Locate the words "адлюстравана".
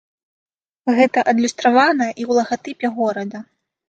1.33-2.07